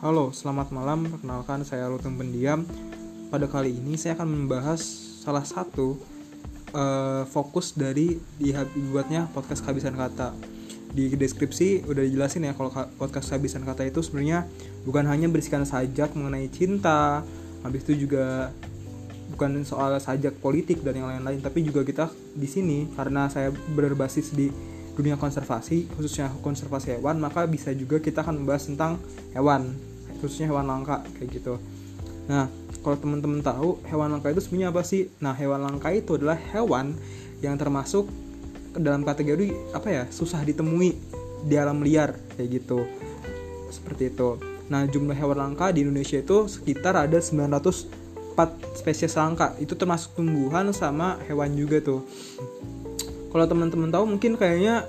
[0.00, 1.04] Halo, selamat malam.
[1.12, 2.64] Perkenalkan saya Rutung Pendiam.
[3.28, 4.80] Pada kali ini saya akan membahas
[5.20, 6.00] salah satu
[6.72, 10.32] uh, fokus dari dibuatnya podcast kehabisan kata.
[10.96, 14.48] Di deskripsi udah dijelasin ya kalau podcast kehabisan kata itu sebenarnya
[14.88, 17.20] bukan hanya berisikan sajak mengenai cinta,
[17.60, 18.56] habis itu juga
[19.36, 24.32] bukan soal sajak politik dan yang lain-lain, tapi juga kita di sini karena saya berbasis
[24.32, 24.48] di
[25.00, 29.00] dunia konservasi khususnya konservasi hewan maka bisa juga kita akan membahas tentang
[29.32, 29.72] hewan
[30.20, 31.56] khususnya hewan langka kayak gitu.
[32.28, 32.52] Nah
[32.84, 35.08] kalau teman-teman tahu hewan langka itu sebenarnya apa sih?
[35.24, 36.92] Nah hewan langka itu adalah hewan
[37.40, 38.04] yang termasuk
[38.76, 40.92] dalam kategori apa ya susah ditemui
[41.48, 42.84] di alam liar kayak gitu.
[43.72, 44.36] Seperti itu.
[44.68, 49.56] Nah jumlah hewan langka di Indonesia itu sekitar ada 904 spesies langka.
[49.56, 52.04] Itu termasuk tumbuhan sama hewan juga tuh
[53.30, 54.84] kalau teman-teman tahu mungkin kayaknya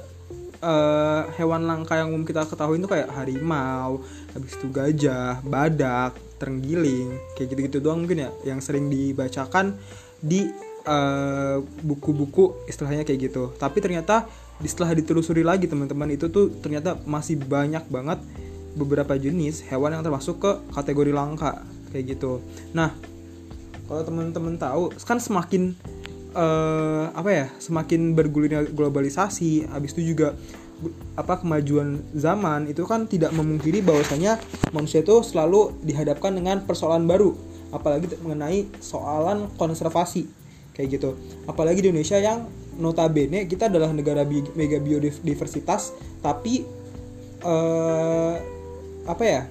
[0.62, 4.02] uh, hewan langka yang umum kita ketahui itu kayak harimau,
[4.34, 9.78] habis itu gajah, badak, terenggiling, kayak gitu-gitu doang mungkin ya yang sering dibacakan
[10.22, 10.50] di
[10.82, 13.54] eh, buku-buku uh, istilahnya kayak gitu.
[13.58, 14.26] Tapi ternyata
[14.62, 18.22] setelah ditelusuri lagi teman-teman itu tuh ternyata masih banyak banget
[18.78, 21.62] beberapa jenis hewan yang termasuk ke kategori langka
[21.94, 22.42] kayak gitu.
[22.74, 22.94] Nah,
[23.90, 25.76] kalau teman-teman tahu kan semakin
[26.36, 30.36] uh, apa ya semakin bergulirnya globalisasi habis itu juga
[31.14, 34.42] apa kemajuan zaman itu kan tidak memungkiri bahwasanya
[34.74, 37.38] manusia itu selalu dihadapkan dengan persoalan baru
[37.72, 40.28] apalagi mengenai soalan konservasi
[40.76, 41.16] kayak gitu.
[41.48, 46.66] Apalagi di Indonesia yang notabene kita adalah negara bi mega biodiversitas tapi
[47.46, 48.36] uh,
[49.06, 49.42] apa ya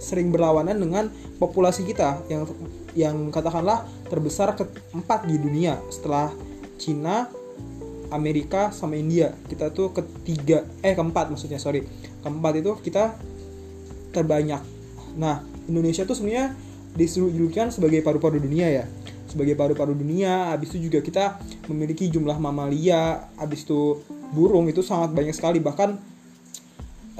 [0.00, 1.04] sering berlawanan dengan
[1.40, 2.48] populasi kita yang
[2.96, 6.32] yang katakanlah terbesar keempat di dunia setelah
[6.80, 7.28] Cina,
[8.10, 9.36] Amerika sama India.
[9.46, 11.84] Kita tuh ketiga eh keempat maksudnya sorry
[12.24, 13.14] keempat itu kita
[14.10, 14.64] terbanyak.
[15.20, 16.56] Nah Indonesia tuh sebenarnya
[16.96, 18.84] disebutkan sebagai paru-paru dunia ya
[19.26, 21.36] sebagai paru-paru dunia habis itu juga kita
[21.68, 24.00] memiliki jumlah mamalia habis itu
[24.32, 26.00] burung itu sangat banyak sekali bahkan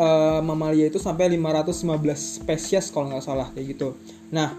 [0.00, 3.93] uh, mamalia itu sampai 515 spesies kalau nggak salah kayak gitu
[4.32, 4.56] nah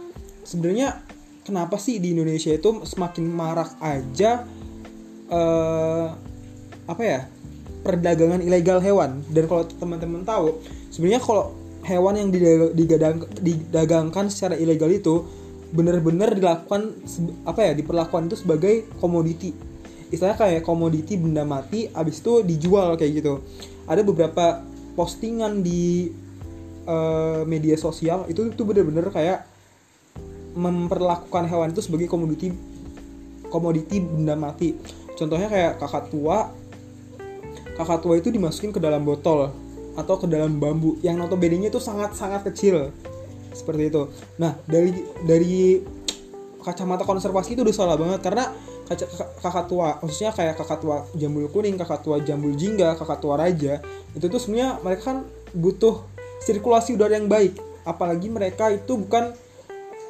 [0.48, 1.04] sebenarnya
[1.44, 4.48] kenapa sih di Indonesia itu semakin marak aja
[5.28, 6.16] uh,
[6.88, 7.20] apa ya
[7.84, 9.28] perdagangan ilegal hewan?
[9.28, 11.52] Dan kalau teman-teman tahu sebenarnya kalau
[11.84, 12.30] hewan yang
[12.72, 15.28] digadang, didagangkan secara ilegal itu
[15.68, 16.96] benar-benar dilakukan
[17.44, 19.52] apa ya diperlakukan itu sebagai komoditi.
[20.08, 23.44] Istilahnya kayak komoditi benda mati abis itu dijual kayak gitu.
[23.84, 24.64] Ada beberapa
[24.96, 26.12] postingan di
[26.88, 29.57] uh, media sosial itu tuh bener-bener kayak
[30.58, 32.50] memperlakukan hewan itu sebagai komoditi
[33.48, 34.74] komoditi benda mati.
[35.14, 36.50] Contohnya kayak kakak tua.
[37.78, 39.54] Kakak tua itu dimasukin ke dalam botol
[39.98, 42.90] atau ke dalam bambu yang notabene itu sangat-sangat kecil.
[43.54, 44.10] Seperti itu.
[44.42, 44.94] Nah, dari
[45.26, 45.82] dari
[46.62, 48.50] kacamata konservasi itu udah salah banget karena
[49.42, 53.84] kakak tua, khususnya kayak kakak tua jambul kuning, kakak tua jambul jingga, kakak tua raja,
[54.16, 55.18] itu tuh sebenarnya mereka kan
[55.52, 56.08] butuh
[56.44, 57.60] sirkulasi udara yang baik.
[57.88, 59.32] Apalagi mereka itu bukan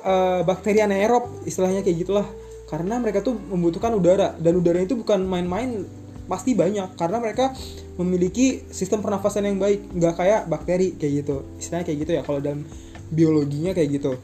[0.08, 2.28] uh, bakteri anaerob istilahnya kayak gitulah.
[2.68, 5.84] Karena mereka tuh membutuhkan udara dan udara itu bukan main-main
[6.32, 6.96] pasti banyak.
[6.96, 7.52] Karena mereka
[8.00, 11.44] memiliki sistem pernafasan yang baik nggak kayak bakteri kayak gitu.
[11.60, 12.64] Istilahnya kayak gitu ya kalau dalam
[13.12, 14.16] biologinya kayak gitu.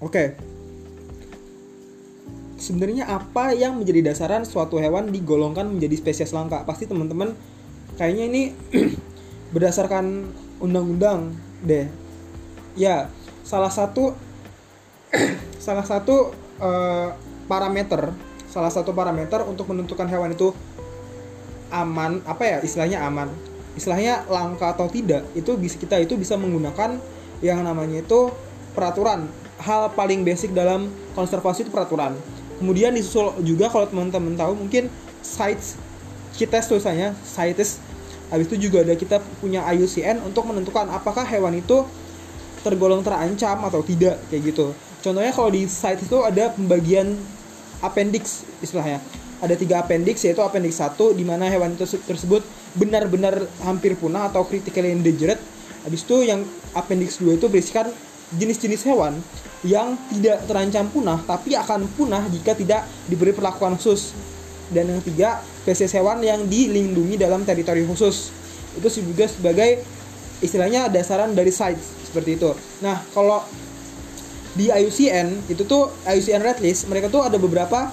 [0.00, 0.12] Oke.
[0.12, 0.28] Okay.
[2.60, 6.60] sebenarnya apa yang menjadi dasaran suatu hewan digolongkan menjadi spesies langka?
[6.68, 7.32] Pasti teman-teman
[7.96, 8.42] kayaknya ini
[9.56, 10.28] berdasarkan
[10.60, 11.32] undang-undang
[11.64, 11.88] deh.
[12.76, 13.08] Ya
[13.48, 14.12] salah satu
[15.60, 17.12] salah satu uh,
[17.44, 18.10] parameter
[18.50, 20.50] salah satu parameter untuk menentukan hewan itu
[21.70, 23.30] aman apa ya istilahnya aman?
[23.78, 26.98] Istilahnya langka atau tidak itu bisa kita itu bisa menggunakan
[27.40, 28.34] yang namanya itu
[28.74, 29.30] peraturan.
[29.62, 32.18] Hal paling basic dalam konservasi itu peraturan.
[32.58, 34.90] Kemudian disusul juga kalau teman-teman tahu mungkin
[35.22, 35.78] sites
[36.34, 37.78] kita tulisannya sites.
[38.34, 41.82] Habis itu juga ada kita punya IUCN untuk menentukan apakah hewan itu
[42.62, 44.70] tergolong terancam atau tidak kayak gitu
[45.00, 47.16] Contohnya kalau di site itu ada pembagian
[47.80, 49.00] appendix istilahnya.
[49.40, 52.44] Ada tiga appendix yaitu appendix 1 di mana hewan tersebut
[52.76, 55.40] benar-benar hampir punah atau critically endangered.
[55.88, 56.44] Habis itu yang
[56.76, 57.88] appendix 2 itu berisikan
[58.36, 59.16] jenis-jenis hewan
[59.64, 64.12] yang tidak terancam punah tapi akan punah jika tidak diberi perlakuan khusus.
[64.70, 68.30] Dan yang ketiga, spesies hewan yang dilindungi dalam teritori khusus.
[68.76, 69.82] Itu juga sebagai
[70.44, 72.54] istilahnya dasaran dari site seperti itu.
[72.84, 73.42] Nah, kalau
[74.58, 77.90] di IUCN itu tuh IUCN Red List mereka tuh ada beberapa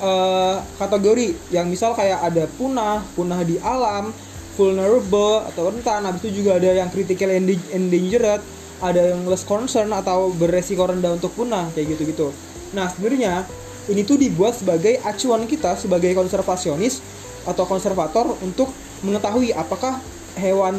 [0.00, 4.12] uh, kategori yang misal kayak ada punah, punah di alam,
[4.56, 6.04] vulnerable atau rentan.
[6.08, 7.32] Habis itu juga ada yang critical
[7.72, 8.42] endangered.
[8.76, 12.28] ada yang less concern atau beresiko rendah untuk punah kayak gitu-gitu.
[12.76, 13.48] Nah, sebenarnya
[13.88, 17.00] ini tuh dibuat sebagai acuan kita sebagai konservasionis
[17.48, 18.68] atau konservator untuk
[19.00, 19.96] mengetahui apakah
[20.36, 20.76] hewan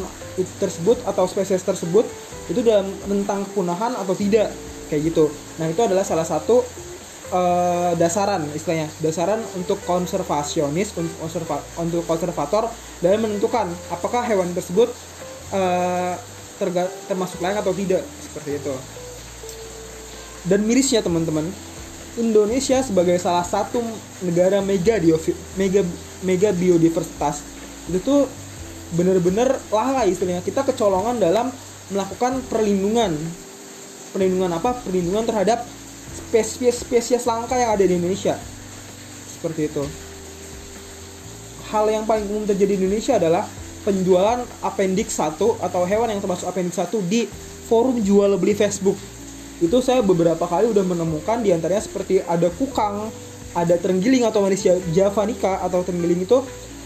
[0.62, 2.06] tersebut atau spesies tersebut
[2.46, 4.54] itu dalam rentang kepunahan atau tidak
[4.88, 5.30] kayak gitu.
[5.60, 6.64] Nah, itu adalah salah satu
[7.32, 12.66] uh, dasaran istilahnya, dasaran untuk konservasionis untuk konserva untuk konservator
[12.98, 14.90] dalam menentukan apakah hewan tersebut
[15.54, 16.14] uh,
[17.06, 18.74] termasuk layak atau tidak seperti itu.
[20.48, 21.46] Dan mirisnya teman-teman,
[22.18, 23.78] Indonesia sebagai salah satu
[24.26, 24.98] negara mega
[25.54, 25.82] mega
[26.26, 27.46] mega biodiversitas
[27.88, 28.26] itu tuh
[28.92, 31.52] bener-bener lalai istilahnya kita kecolongan dalam
[31.88, 33.16] melakukan perlindungan
[34.10, 35.64] perlindungan apa perlindungan terhadap
[36.14, 38.36] spesies-spesies langka yang ada di Indonesia
[39.38, 39.84] seperti itu
[41.68, 43.44] hal yang paling umum terjadi di Indonesia adalah
[43.84, 47.28] penjualan appendix 1 atau hewan yang termasuk appendix 1 di
[47.68, 48.96] forum jual beli Facebook.
[49.60, 53.12] Itu saya beberapa kali udah menemukan di antaranya seperti ada kukang,
[53.52, 56.38] ada terenggiling atau manusia javanica atau terenggiling itu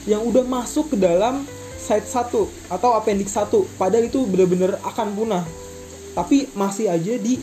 [0.06, 1.46] yang udah masuk ke dalam
[1.78, 5.44] site 1 atau appendix 1 padahal itu benar-benar akan punah.
[6.12, 7.40] Tapi masih aja di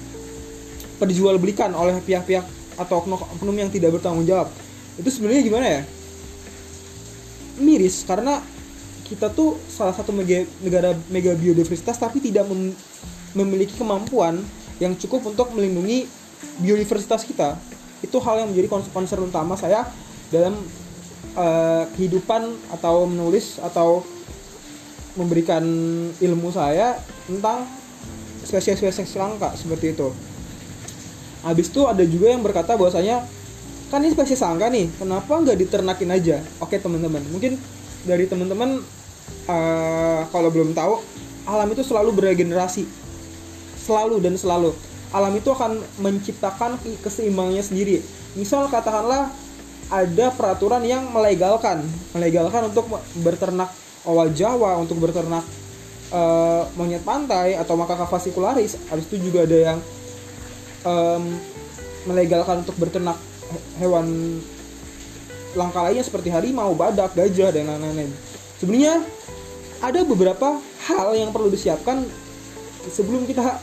[0.99, 2.45] perjualbelikan oleh pihak-pihak
[2.79, 3.03] atau
[3.39, 4.51] oknum yang tidak bertanggung jawab.
[4.99, 5.81] Itu sebenarnya gimana ya?
[7.59, 8.39] Miris karena
[9.09, 12.71] kita tuh salah satu mega, negara mega biodiversitas tapi tidak mem,
[13.33, 14.39] memiliki kemampuan
[14.77, 16.05] yang cukup untuk melindungi
[16.61, 17.57] biodiversitas kita
[17.99, 19.83] itu hal yang menjadi concern utama saya
[20.31, 20.55] dalam
[21.35, 24.05] uh, kehidupan atau menulis atau
[25.19, 25.65] memberikan
[26.15, 26.95] ilmu saya
[27.27, 27.67] tentang
[28.49, 30.09] spesies-spesies langka seperti itu.
[31.45, 33.21] Habis itu ada juga yang berkata bahwasanya
[33.93, 36.37] kan ini spesies langka nih, kenapa nggak diternakin aja?
[36.57, 37.61] Oke teman-teman, mungkin
[38.03, 38.81] dari teman-teman
[39.49, 41.01] uh, kalau belum tahu
[41.49, 42.85] alam itu selalu beregenerasi
[43.79, 44.71] selalu dan selalu
[45.09, 48.05] alam itu akan menciptakan keseimbangannya sendiri
[48.37, 49.33] misal katakanlah
[49.89, 51.81] ada peraturan yang melegalkan
[52.13, 52.85] melegalkan untuk
[53.25, 53.73] berternak
[54.05, 55.41] owa jawa untuk berternak
[56.13, 59.79] uh, monyet pantai atau makaka fascicularis habis itu juga ada yang
[60.85, 61.23] um,
[62.07, 63.17] melegalkan untuk berternak
[63.81, 64.39] hewan
[65.57, 68.13] langka lainnya seperti harimau, badak, gajah dan lain-lain.
[68.61, 69.01] Sebenarnya
[69.81, 72.05] ada beberapa hal yang perlu disiapkan
[72.91, 73.57] sebelum kita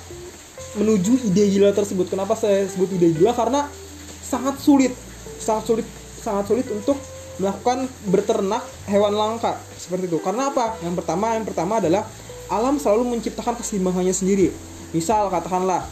[0.76, 2.10] menuju ide gila tersebut.
[2.10, 3.32] Kenapa saya sebut ide gila?
[3.32, 3.70] Karena
[4.24, 4.92] sangat sulit,
[5.38, 5.86] sangat sulit,
[6.18, 6.98] sangat sulit untuk
[7.36, 10.18] melakukan berternak hewan langka seperti itu.
[10.20, 10.76] Karena apa?
[10.80, 12.02] Yang pertama, yang pertama adalah
[12.48, 14.48] alam selalu menciptakan keseimbangannya sendiri.
[14.94, 15.84] Misal katakanlah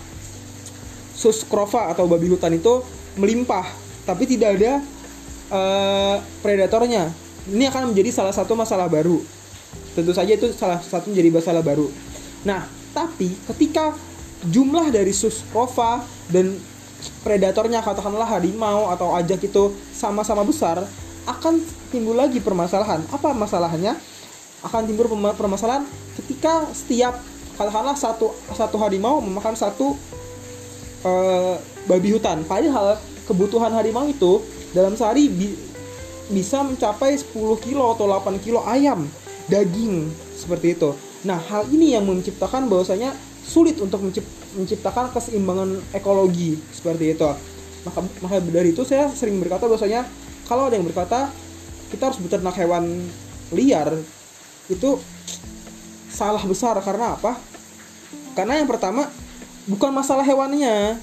[1.15, 2.81] suskrova atau babi hutan itu
[3.21, 3.67] melimpah,
[4.09, 4.73] tapi tidak ada
[5.53, 7.11] uh, predatornya.
[7.45, 9.21] Ini akan menjadi salah satu masalah baru
[9.95, 11.87] tentu saja itu salah satu menjadi masalah baru.
[12.43, 13.95] Nah, tapi ketika
[14.51, 16.59] jumlah dari susprova dan
[17.23, 20.83] predatornya katakanlah harimau atau ajak itu sama-sama besar,
[21.25, 23.05] akan timbul lagi permasalahan.
[23.13, 23.97] Apa masalahnya?
[24.65, 25.85] Akan timbul permasalahan
[26.17, 27.21] ketika setiap
[27.55, 29.95] katakanlah satu satu harimau memakan satu
[31.05, 31.57] uh,
[31.87, 32.43] babi hutan.
[32.49, 32.97] Padahal
[33.29, 34.41] kebutuhan harimau itu
[34.73, 35.53] dalam sehari bi
[36.33, 39.05] bisa mencapai 10 kilo atau 8 kilo ayam
[39.53, 40.97] daging seperti itu.
[41.29, 43.13] Nah, hal ini yang menciptakan bahwasanya
[43.45, 44.01] sulit untuk
[44.57, 47.29] menciptakan keseimbangan ekologi seperti itu.
[47.85, 50.09] Maka maka dari itu saya sering berkata bahwasanya
[50.49, 51.33] kalau ada yang berkata
[51.93, 53.07] kita harus beternak hewan
[53.53, 53.95] liar
[54.69, 54.97] itu
[56.11, 57.37] salah besar karena apa?
[58.35, 59.11] Karena yang pertama
[59.69, 60.99] bukan masalah hewannya.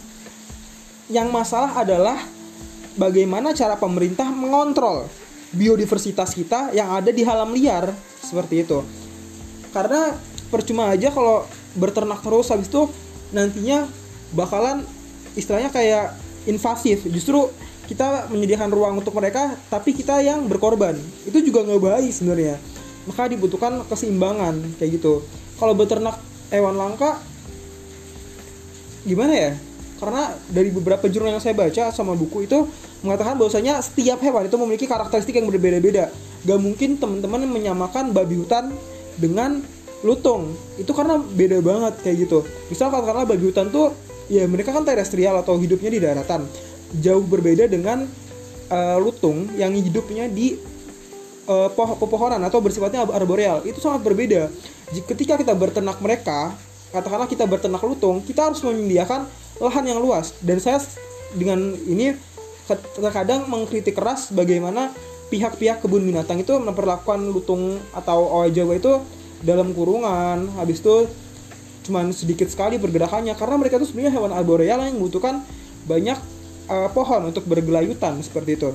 [1.11, 2.23] Yang masalah adalah
[2.95, 5.07] bagaimana cara pemerintah mengontrol
[5.51, 7.91] biodiversitas kita yang ada di alam liar
[8.23, 8.79] seperti itu
[9.75, 10.15] karena
[10.51, 12.87] percuma aja kalau berternak terus habis itu
[13.31, 13.87] nantinya
[14.35, 14.83] bakalan
[15.35, 16.15] istilahnya kayak
[16.47, 17.47] invasif justru
[17.91, 20.95] kita menyediakan ruang untuk mereka tapi kita yang berkorban.
[21.27, 22.55] Itu juga nggak baik sebenarnya.
[23.03, 25.19] Maka dibutuhkan keseimbangan kayak gitu.
[25.59, 26.15] Kalau beternak
[26.55, 27.19] hewan langka
[29.03, 29.51] gimana ya?
[29.99, 32.63] Karena dari beberapa jurnal yang saya baca sama buku itu
[33.03, 36.07] mengatakan bahwasanya setiap hewan itu memiliki karakteristik yang berbeda-beda.
[36.47, 38.71] Gak mungkin teman-teman menyamakan babi hutan
[39.19, 39.59] dengan
[40.01, 40.55] lutung.
[40.79, 42.39] Itu karena beda banget kayak gitu.
[42.71, 43.91] Misal katakanlah babi hutan tuh
[44.31, 46.47] ya mereka kan terestrial atau hidupnya di daratan
[46.99, 48.03] jauh berbeda dengan
[48.71, 50.59] uh, lutung yang hidupnya di
[51.47, 53.63] uh, pepohonan atau bersifatnya arboreal.
[53.67, 54.51] Itu sangat berbeda.
[54.91, 56.51] Ketika kita berternak mereka
[56.91, 59.23] katakanlah kita berternak lutung kita harus menyediakan
[59.63, 60.35] lahan yang luas.
[60.43, 60.83] Dan saya
[61.35, 62.15] dengan ini
[62.95, 64.91] terkadang mengkritik keras bagaimana
[65.31, 68.99] pihak-pihak kebun binatang itu memperlakukan lutung atau owa jawa itu
[69.43, 70.51] dalam kurungan.
[70.59, 71.07] Habis itu
[71.87, 73.33] cuman sedikit sekali pergerakannya.
[73.39, 75.39] Karena mereka itu sebenarnya hewan arboreal yang membutuhkan
[75.87, 76.19] banyak
[76.71, 78.71] uh, pohon untuk bergelayutan seperti itu.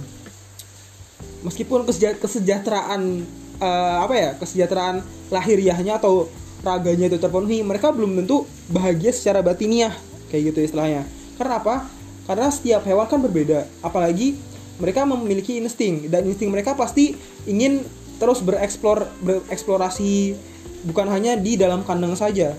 [1.41, 1.89] Meskipun
[2.21, 3.25] kesejahteraan
[3.63, 5.01] uh, apa ya kesejahteraan
[5.33, 6.29] lahiriahnya atau
[6.61, 9.95] raganya itu terpenuhi mereka belum tentu bahagia secara batiniah
[10.29, 11.09] kayak gitu istilahnya.
[11.41, 11.89] Karena apa?
[12.27, 13.65] Karena setiap hewan kan berbeda.
[13.81, 14.37] Apalagi
[14.77, 17.17] mereka memiliki insting dan insting mereka pasti
[17.49, 17.81] ingin
[18.17, 20.37] terus bereksplor bereksplorasi
[20.85, 22.53] bukan hanya di dalam kandang saja.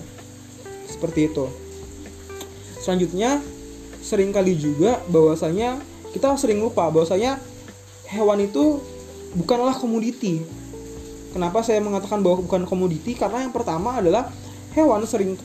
[0.88, 1.46] Seperti itu.
[2.80, 3.44] Selanjutnya
[4.08, 5.76] sering kali juga bahwasanya
[6.16, 7.36] kita sering lupa bahwasanya
[8.08, 8.80] hewan itu
[9.36, 10.40] bukanlah komoditi.
[11.36, 13.12] Kenapa saya mengatakan bahwa bukan komoditi?
[13.12, 14.32] Karena yang pertama adalah
[14.72, 15.36] hewan sering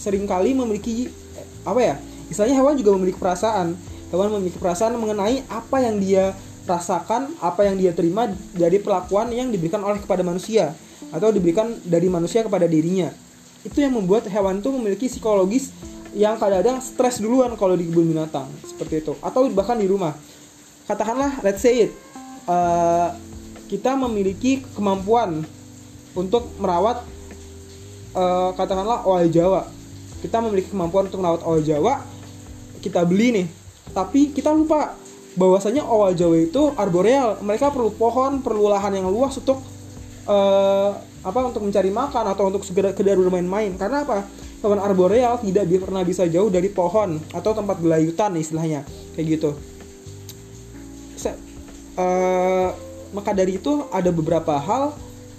[0.00, 1.12] sering kali memiliki
[1.68, 1.94] apa ya
[2.32, 3.76] istilahnya hewan juga memiliki perasaan.
[4.08, 6.32] Hewan memiliki perasaan mengenai apa yang dia
[6.64, 10.72] rasakan apa yang dia terima dari perlakuan yang diberikan oleh kepada manusia
[11.12, 13.12] atau diberikan dari manusia kepada dirinya.
[13.64, 15.72] Itu yang membuat hewan itu memiliki psikologis
[16.16, 19.12] yang kadang-kadang stres duluan kalau di kebun binatang seperti itu.
[19.20, 20.16] Atau bahkan di rumah.
[20.88, 21.92] Katakanlah let's say it
[22.48, 23.12] uh,
[23.68, 25.44] kita memiliki kemampuan
[26.16, 27.04] untuk merawat
[28.16, 29.68] uh, katakanlah owa Jawa.
[30.18, 31.94] Kita memiliki kemampuan untuk merawat owa Jawa
[32.80, 33.46] kita beli nih.
[33.92, 34.96] Tapi kita lupa
[35.36, 37.38] bahwasanya owa Jawa itu arboreal.
[37.44, 39.60] Mereka perlu pohon perlu lahan yang luas untuk
[40.24, 43.76] uh, apa untuk mencari makan atau untuk segera sekedar bermain-main.
[43.76, 44.24] Karena apa
[44.58, 48.82] hewan arboreal tidak pernah bisa jauh dari pohon atau tempat gelayutan istilahnya.
[49.14, 49.50] Kayak gitu.
[51.18, 51.30] Se
[51.98, 52.70] uh,
[53.14, 54.92] maka dari itu ada beberapa hal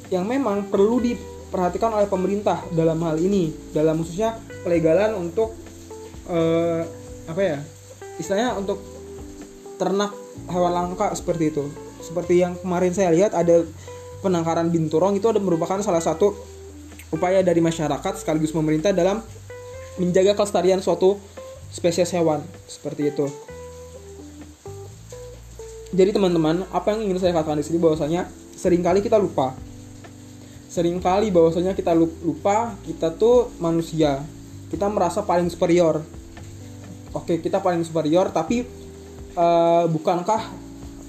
[0.09, 3.51] yang memang perlu diperhatikan oleh pemerintah dalam hal ini.
[3.75, 5.55] Dalam khususnya pelegalan untuk
[6.31, 6.83] uh,
[7.29, 7.57] apa ya
[8.17, 8.81] istilahnya untuk
[9.79, 10.11] ternak
[10.47, 11.67] hewan langka seperti itu.
[11.99, 13.67] Seperti yang kemarin saya lihat ada
[14.19, 16.35] penangkaran binturong itu ada merupakan salah satu
[17.09, 19.21] upaya dari masyarakat sekaligus pemerintah dalam
[19.97, 21.17] menjaga kelestarian suatu
[21.69, 23.27] spesies hewan seperti itu.
[25.89, 29.57] Jadi teman-teman, apa yang ingin saya katakan di sini bahwasanya sering kali kita lupa.
[30.69, 34.21] Seringkali bahwasanya kita lupa kita tuh manusia.
[34.69, 36.05] Kita merasa paling superior.
[37.09, 38.69] Oke, kita paling superior tapi
[39.33, 40.45] uh, bukankah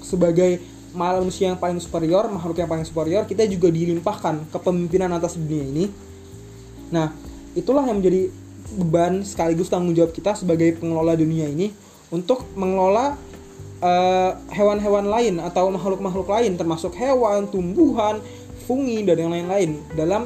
[0.01, 0.57] sebagai
[0.91, 5.85] manusia yang paling superior, makhluk yang paling superior, kita juga dilimpahkan kepemimpinan atas dunia ini.
[6.91, 7.15] Nah,
[7.55, 8.31] itulah yang menjadi
[8.71, 11.75] beban sekaligus tanggung jawab kita sebagai pengelola dunia ini
[12.11, 13.19] untuk mengelola
[13.83, 18.23] eh, hewan-hewan uh, lain atau makhluk-makhluk lain termasuk hewan, tumbuhan,
[18.63, 20.23] fungi dan yang lain-lain dalam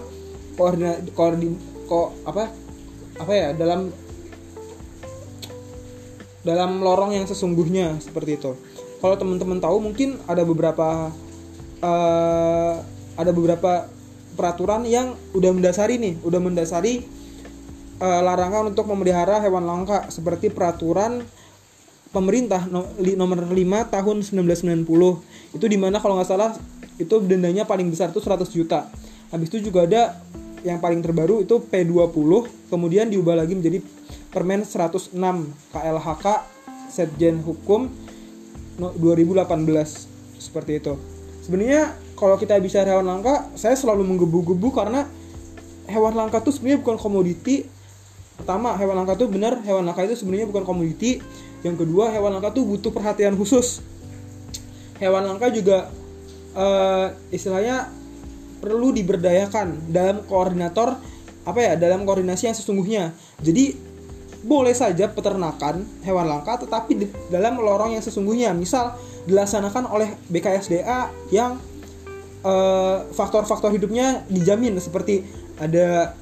[0.53, 1.57] koordinat koordin
[1.89, 2.53] ko apa
[3.17, 3.89] apa ya dalam
[6.45, 8.53] dalam lorong yang sesungguhnya seperti itu
[8.99, 11.11] kalau teman-teman tahu mungkin ada beberapa
[11.83, 12.75] uh,
[13.15, 13.87] ada beberapa
[14.35, 17.07] peraturan yang udah mendasari nih, udah mendasari
[18.03, 21.23] uh, larangan untuk memelihara hewan langka seperti peraturan
[22.11, 22.63] pemerintah
[23.19, 23.55] nomor 5
[23.91, 24.87] tahun 1990
[25.55, 26.55] itu di mana kalau nggak salah
[26.95, 28.87] itu dendanya paling besar itu 100 juta.
[29.31, 30.15] Habis itu juga ada
[30.63, 33.83] yang paling terbaru itu P20 kemudian diubah lagi menjadi
[34.31, 35.15] Permen 106
[35.71, 36.25] KLHK
[36.91, 37.87] Setjen Hukum
[38.77, 39.45] 2018
[40.39, 40.93] seperti itu.
[41.45, 45.07] Sebenarnya kalau kita bicara hewan langka saya selalu menggebu-gebu karena
[45.85, 47.69] hewan langka itu sebenarnya bukan komoditi.
[48.35, 51.21] Pertama hewan langka itu benar hewan langka itu sebenarnya bukan komoditi.
[51.63, 53.79] Yang kedua hewan langka itu butuh perhatian khusus.
[54.99, 55.91] Hewan langka juga
[56.55, 57.91] uh, istilahnya
[58.59, 60.97] perlu diberdayakan dalam koordinator
[61.45, 63.13] apa ya dalam koordinasi yang sesungguhnya.
[63.37, 63.84] Jadi
[64.45, 68.53] boleh saja peternakan hewan langka tetapi di dalam lorong yang sesungguhnya.
[68.53, 68.93] Misal
[69.25, 71.57] dilaksanakan oleh BKSDA yang
[72.45, 74.77] eh, faktor-faktor uh, hidupnya dijamin.
[74.77, 75.25] Seperti
[75.57, 76.13] ada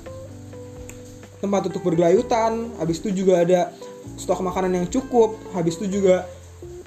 [1.44, 3.76] tempat untuk bergelayutan habis itu juga ada
[4.16, 6.24] stok makanan yang cukup habis itu juga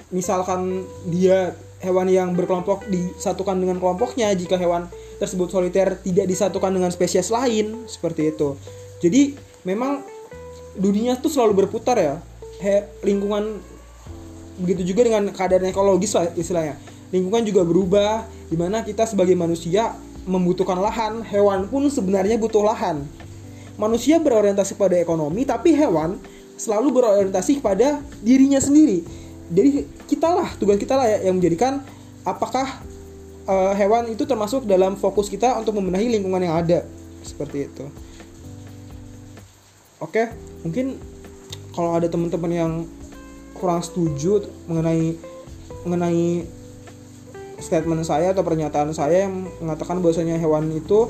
[0.09, 0.81] misalkan
[1.13, 4.89] dia hewan yang berkelompok disatukan dengan kelompoknya jika hewan
[5.21, 8.57] tersebut soliter tidak disatukan dengan spesies lain seperti itu.
[8.97, 10.01] Jadi memang
[10.77, 12.15] dunia tuh selalu berputar ya.
[12.61, 13.61] He, lingkungan
[14.57, 16.77] begitu juga dengan keadaan ekologis lah istilahnya.
[17.13, 19.93] Lingkungan juga berubah di mana kita sebagai manusia
[20.25, 21.25] membutuhkan lahan.
[21.25, 23.05] Hewan pun sebenarnya butuh lahan.
[23.77, 26.17] Manusia berorientasi pada ekonomi tapi hewan
[26.57, 29.05] selalu berorientasi kepada dirinya sendiri.
[29.53, 31.85] Jadi kita lah tugas kita lah ya, yang menjadikan
[32.25, 32.81] apakah
[33.45, 36.81] uh, hewan itu termasuk dalam fokus kita untuk membenahi lingkungan yang ada.
[37.21, 37.85] Seperti itu
[40.01, 40.29] oke
[40.65, 40.97] mungkin
[41.73, 42.73] kalau ada teman-teman yang
[43.57, 45.17] kurang setuju mengenai
[45.85, 46.45] mengenai
[47.57, 51.09] statement saya atau pernyataan saya yang mengatakan bahwasanya hewan itu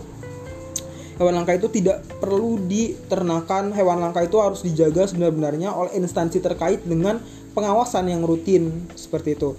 [1.18, 3.74] hewan langka itu tidak perlu diternakan.
[3.74, 7.20] Hewan langka itu harus dijaga sebenarnya oleh instansi terkait dengan
[7.58, 9.58] pengawasan yang rutin seperti itu.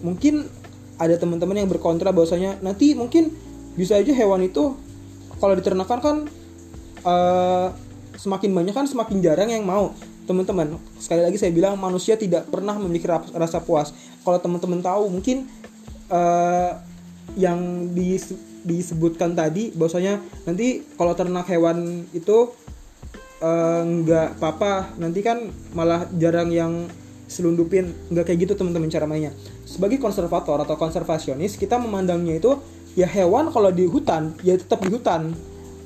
[0.00, 0.48] Mungkin
[0.96, 3.30] ada teman-teman yang berkontra bahwasanya nanti mungkin
[3.74, 4.74] bisa aja hewan itu
[5.42, 6.16] kalau diternakan kan
[7.04, 7.68] uh,
[8.24, 9.92] semakin banyak kan semakin jarang yang mau.
[10.24, 13.04] Teman-teman sekali lagi saya bilang manusia tidak pernah memiliki
[13.36, 13.92] rasa puas.
[14.24, 15.44] Kalau teman-teman tahu mungkin
[16.08, 16.80] uh,
[17.36, 18.16] yang di,
[18.64, 22.48] disebutkan tadi bahwasanya nanti kalau ternak hewan itu
[23.44, 26.88] uh, nggak apa-apa nanti kan malah jarang yang
[27.28, 27.92] selundupin.
[28.08, 29.36] Nggak kayak gitu teman-teman cara mainnya.
[29.68, 32.56] Sebagai konservator atau konservasionis kita memandangnya itu
[32.96, 35.36] ya hewan kalau di hutan ya tetap di hutan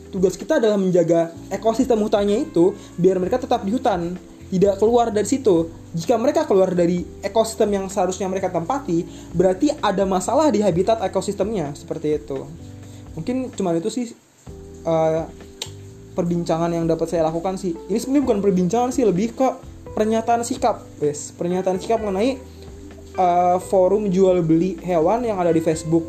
[0.09, 4.17] tugas kita adalah menjaga ekosistem hutannya itu biar mereka tetap di hutan
[4.49, 5.69] tidak keluar dari situ.
[5.93, 11.77] Jika mereka keluar dari ekosistem yang seharusnya mereka tempati berarti ada masalah di habitat ekosistemnya
[11.77, 12.49] seperti itu.
[13.17, 14.13] Mungkin cuma itu sih
[14.89, 15.29] uh,
[16.17, 17.77] perbincangan yang dapat saya lakukan sih.
[17.89, 19.49] Ini sebenarnya bukan perbincangan sih lebih ke
[19.93, 21.33] pernyataan sikap guys.
[21.37, 22.41] Pernyataan sikap mengenai
[23.21, 26.05] uh, forum jual beli hewan yang ada di Facebook.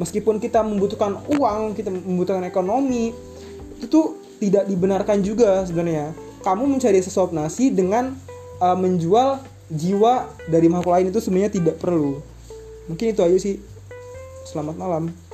[0.00, 3.12] Meskipun kita membutuhkan uang kita membutuhkan ekonomi
[3.80, 6.12] itu tidak dibenarkan juga sebenarnya.
[6.40, 8.16] Kamu mencari sesuap nasi dengan
[8.60, 12.20] uh, menjual jiwa dari makhluk lain itu sebenarnya tidak perlu.
[12.88, 13.56] Mungkin itu aja sih.
[14.48, 15.29] Selamat malam